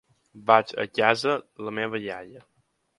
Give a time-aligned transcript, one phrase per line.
[0.47, 1.37] Vaig a casa
[1.69, 2.47] la meva iaia.